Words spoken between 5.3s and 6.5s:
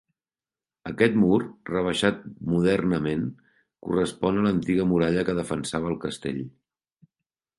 defensava el castell.